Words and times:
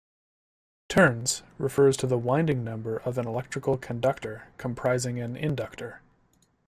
"Turns" 0.89 1.43
refers 1.59 1.95
to 1.97 2.07
the 2.07 2.17
winding 2.17 2.63
number 2.63 2.97
of 2.97 3.19
an 3.19 3.27
electrical 3.27 3.77
conductor 3.77 4.47
comprising 4.57 5.19
an 5.19 5.35
inductor. 5.37 6.01